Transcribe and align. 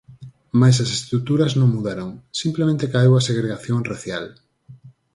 Mais 0.59 0.75
as 0.83 0.89
estruturas 0.97 1.53
non 1.59 1.73
mudaron, 1.75 2.09
simplemente 2.41 2.91
caeu 2.93 3.13
a 3.15 3.25
segregación 3.29 3.79
racial. 3.91 4.25